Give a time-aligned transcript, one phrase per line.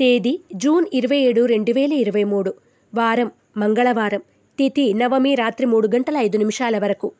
[0.00, 2.54] తేదీ జూన్ ఇరవై ఏడు రెండు వేల ఇరవై మూడు.
[2.94, 4.22] వారం మంగళవారం.
[4.58, 7.12] తిథి నవమి రాత్రి మూడు గంటల ఐదు నిమిషాల వరకు.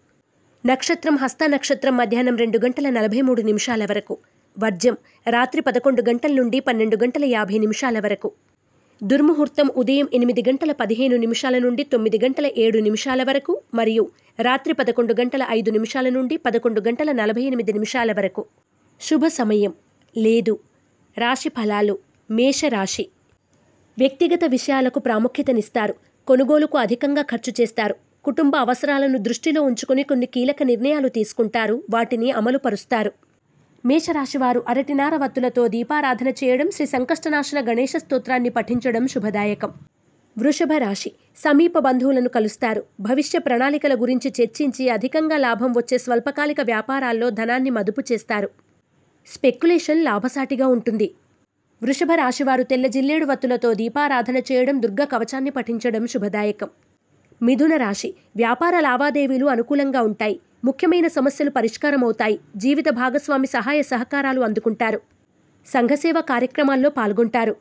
[0.67, 4.19] నక్షత్రం హస్త నక్షత్రం మధ్యాహ్నం రెండు గంటల నలభై మూడు నిమిషాల వరకు.
[4.59, 4.97] వర్జం
[5.29, 8.33] రాత్రి పదకొండు గంటల నుండి పన్నెండు గంటల యాభై నిమిషాల వరకు.
[9.03, 14.11] దుర్ముహూర్తం ఉదయం ఎనిమిది గంటల పదిహేను నిమిషాల నుండి తొమ్మిది గంటల ఏడు నిమిషాల వరకు మరియు
[14.41, 18.45] రాత్రి పదకొండు గంటల ఐదు నిమిషాల నుండి పదకొండు గంటల నలభై ఎనిమిది నిమిషాల వరకు.
[19.01, 19.73] శుభ సమయం.
[20.17, 20.59] లేదు.
[21.19, 22.08] రాశి ఫలాలు.
[22.31, 23.09] మేషరాశి.
[23.99, 25.95] వ్యక్తిగత విషయాలకు ప్రాముఖ్యతనిస్తారు.
[26.27, 27.95] కొనుగోలుకు అధికంగా ఖర్చు చేస్తారు.
[28.25, 31.83] కుటుంబ అవసరాలను దృష్టిలో ఉంచుకుని కొన్ని కీలక నిర్ణయాలు తీసుకుంటారు.
[31.91, 33.13] వాటిని అమలు పరుస్తారు
[33.87, 39.73] మేషరాశివారు అరటినార వత్తులతో దీపారాధన చేయడం శ్రీ సంకష్టనాశన గణేష స్తోత్రాన్ని పఠించడం శుభదాయకం.
[40.39, 41.13] వృషభ రాశి.
[41.39, 42.85] సమీప బంధువులను కలుస్తారు.
[43.01, 48.51] భవిష్య ప్రణాళికల గురించి చర్చించి అధికంగా లాభం వచ్చే స్వల్పకాలిక వ్యాపారాల్లో ధనాన్ని మదుపు చేస్తారు.
[49.27, 51.15] స్పెక్యులేషన్ లాభసాటిగా ఉంటుంది.
[51.83, 56.69] వృషభ రాశివారు తెల్ల జిల్లేడు వత్తులతో దీపారాధన చేయడం దుర్గ కవచాన్ని పఠించడం శుభదాయకం.
[57.43, 60.41] మిథున రాశి వ్యాపార లావాదేవీలు అనుకూలంగా ఉంటాయి.
[60.65, 62.41] ముఖ్యమైన సమస్యలు పరిష్కారమవుతాయి.
[62.57, 65.01] జీవిత భాగస్వామి సహాయ సహకారాలు అందుకుంటారు.
[65.67, 67.57] సంఘసేవ కార్యక్రమాల్లో పాల్గొంటారు.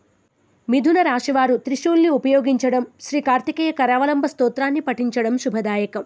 [0.69, 6.05] మిథున రాశివారు త్రిశూల్ని ఉపయోగించడం శ్రీ కార్తికేయ కరావలంబ స్తోత్రాన్ని పఠించడం శుభదాయకం.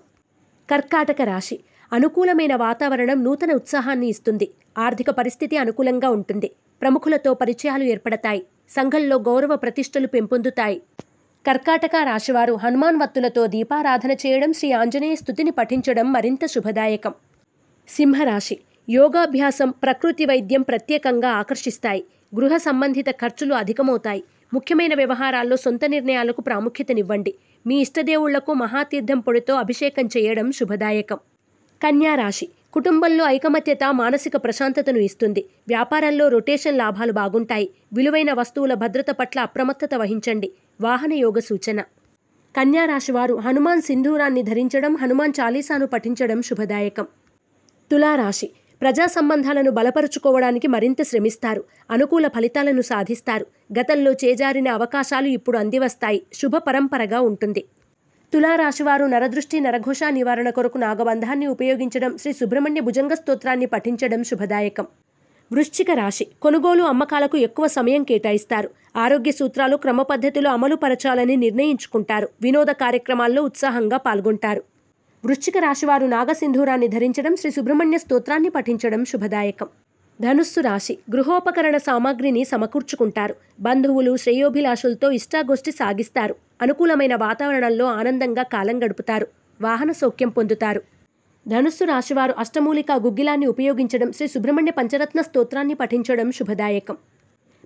[0.69, 1.59] కర్కాటక రాశి
[1.91, 4.47] అనుకూలమైన వాతావరణం నూతన ఉత్సాహాన్ని ఇస్తుంది.
[4.77, 6.49] ఆర్థిక పరిస్థితి అనుకూలంగా ఉంటుంది.
[6.81, 8.41] ప్రముఖులతో పరిచయాలు ఏర్పడతాయి.
[8.69, 10.81] సంఘంలో గౌరవ ప్రతిష్టలు పెంపొందుతాయి.
[11.47, 17.13] కర్కాటక రాశివారు హనుమాన్ వత్తులతో దీపారాధన చేయడం శ్రీ ఆంజనేయ స్థుతిని పఠించడం మరింత శుభదాయకం.
[17.89, 18.57] సింహరాశి.
[18.89, 22.03] యోగాభ్యాసం ప్రకృతి వైద్యం ప్రత్యేకంగా ఆకర్షిస్తాయి.
[22.35, 24.23] గృహ సంబంధిత ఖర్చులు అధికమవుతాయి.
[24.53, 27.33] ముఖ్యమైన వ్యవహారాల్లో సొంత నిర్ణయాలకు ప్రాముఖ్యతనివ్వండి.
[27.65, 31.19] మీ ఇష్టదేవుళ్ళకు మహాతీర్థం పొడితో అభిషేకం చేయడం శుభదాయకం.
[31.81, 32.47] కన్యా రాశి.
[32.73, 35.45] కుటుంబంలో ఐకమత్యత మానసిక ప్రశాంతతను ఇస్తుంది.
[35.67, 37.69] వ్యాపారంలో రొటేషన్ లాభాలు బాగుంటాయి.
[37.93, 40.51] విలువైన వస్తువుల భద్రత పట్ల అప్రమత్తత వహించండి.
[40.81, 41.79] వాహన యోగ సూచన.
[42.55, 47.07] కన్యా రాశివారు హనుమాన్ సింధూరాన్ని ధరించడం హనుమాన్ చాలీసాను పఠించడం శుభదాయకం.
[47.91, 48.49] తులారాశి
[48.81, 51.63] ప్రజా సంబంధాలను బలపరుచుకోవడానికి మరింత శ్రమిస్తారు.
[51.91, 53.45] అనుకూల ఫలితాలను సాధిస్తారు.
[53.79, 56.21] గతంలో చేజారిన అవకాశాలు ఇప్పుడు అందివస్తాయి.
[56.33, 57.63] శుభ పరంపరగా ఉంటుంది.
[58.33, 64.87] తులారాశివారు నరదృష్టి నరఘోష నివారణ కొరకు నాగబంధాన్ని ఉపయోగించడం శ్రీ సుబ్రహ్మణ్య భుజంగ స్తోత్రాన్ని పఠించడం శుభదాయకం.
[65.53, 66.27] వృశ్చిక రాశి.
[66.41, 68.69] కొనుగోలు అమ్మకాలకు ఎక్కువ సమయం కేటాయిస్తారు.
[68.95, 72.29] ఆరోగ్య సూత్రాలు క్రమపద్ధతిలో అమలు పరచాలని నిర్ణయించుకుంటారు.
[72.41, 74.63] వినోద కార్యక్రమాల్లో ఉత్సాహంగా పాల్గొంటారు.
[75.25, 79.67] వృశ్చిక రాశివారు నాగసింధూరాన్ని ధరించడం శ్రీ సుబ్రహ్మణ్య స్తోత్రాన్ని పఠించడం శుభదాయకం.
[80.21, 80.97] ధనుస్సు రాశి.
[81.11, 83.35] గృహోపకరణ సామాగ్రిని సమకూర్చుకుంటారు.
[83.59, 86.35] బంధువులు శ్రేయోభిలాషులతో ఇష్టాగోష్ఠి సాగిస్తారు.
[86.61, 89.27] అనుకూలమైన వాతావరణంలో ఆనందంగా కాలం గడుపుతారు.
[89.61, 90.81] వాహన సౌఖ్యం పొందుతారు.
[91.47, 96.97] ధనుస్సు రాశివారు అష్టమూలిక గుగ్గిలాన్ని ఉపయోగించడం శ్రీ సుబ్రహ్మణ్య పంచరత్న స్తోత్రాన్ని పఠించడం శుభదాయకం.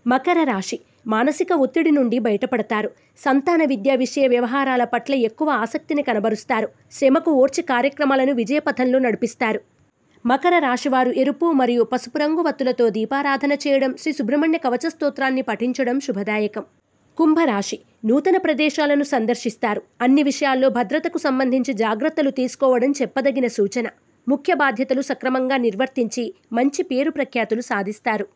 [0.07, 2.89] మకర రాశి మానసిక ఒత్తిడి నుండి బయటపడతారు.
[3.25, 6.67] సంతాన విద్యా విషయ వ్యవహారాల పట్ల ఎక్కువ ఆసక్తిని కనబరుస్తారు.
[6.91, 9.61] శ్రమకు ఓర్చి కార్యక్రమాలను విజయపథంలో నడిపిస్తారు.
[10.25, 16.65] మకర రాశివారు ఎరుపు మరియు పసుపు రంగు వత్తులతో దీపారాధన చేయడం శ్రీ సుబ్రహ్మణ్య కవచ స్తోత్రాన్ని పఠించడం శుభదాయకం.
[17.17, 17.79] కుంభరాశి.
[18.05, 19.81] నూతన ప్రదేశాలను సందర్శిస్తారు.
[20.01, 23.87] అన్ని విషయాల్లో భద్రతకు సంబంధించి జాగ్రత్తలు తీసుకోవడం చెప్పదగిన సూచన.
[24.29, 28.27] ముఖ్య బాధ్యతలు సక్రమంగా నిర్వర్తించి మంచి పేరు ప్రఖ్యాతులు సాధిస్తారు.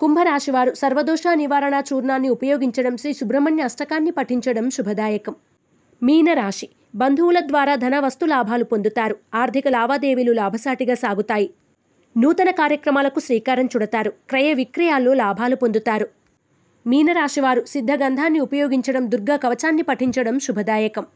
[0.00, 5.34] కుంభరాశివారు సర్వదోష నివారణ చూర్ణాన్ని ఉపయోగించడం శ్రీ సుబ్రహ్మణ్య అష్టకాన్ని పఠించడం శుభదాయకం.
[6.02, 6.68] మీనరాశి.
[6.94, 9.16] బంధువుల ద్వారా ధన వస్తు లాభాలు పొందుతారు.
[9.34, 11.50] ఆర్థిక లావాదేవీలు లాభసాటిగా సాగుతాయి.
[12.16, 14.10] నూతన కార్యక్రమాలకు శ్రీకారం చుడతారు.
[14.30, 16.17] క్రయ విక్రయాల్లో లాభాలు పొందుతారు.
[16.88, 21.06] మీనరాశివారు సిద్ధగంధాన్ని ఉపయోగించడం దుర్గా కవచాన్ని పఠించడం శుభదాయకం.